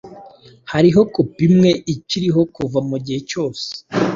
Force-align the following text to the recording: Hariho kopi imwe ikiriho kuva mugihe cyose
Hariho 0.71 1.01
kopi 1.13 1.41
imwe 1.47 1.71
ikiriho 1.93 2.41
kuva 2.55 2.79
mugihe 2.89 3.19
cyose 3.29 3.67